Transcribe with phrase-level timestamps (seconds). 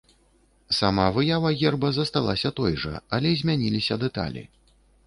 [0.77, 4.43] Сама выява герба засталася той жа, але змяніліся дэталі.